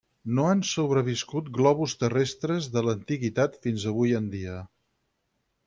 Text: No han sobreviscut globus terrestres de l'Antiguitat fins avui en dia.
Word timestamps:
No 0.37 0.45
han 0.51 0.61
sobreviscut 0.69 1.51
globus 1.57 1.93
terrestres 2.05 2.71
de 2.77 2.83
l'Antiguitat 2.87 3.61
fins 3.67 3.87
avui 3.95 4.17
en 4.23 4.33
dia. 4.35 4.59